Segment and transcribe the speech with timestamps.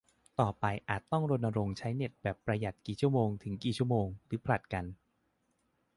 [0.39, 4.85] ต่อไปอาจต้องรณรงค์ใช้เน็ตแบบประหยัดกี่โมงถึงกี่โมง หรือผลัดกัน